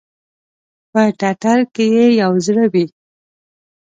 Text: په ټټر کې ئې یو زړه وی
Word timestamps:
په 0.91 1.01
ټټر 1.19 1.59
کې 1.73 1.85
ئې 1.97 2.05
یو 2.21 2.31
زړه 2.45 2.65
وی 2.73 2.85